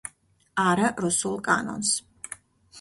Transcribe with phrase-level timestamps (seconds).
[0.63, 1.95] არა რუსულ კანონს.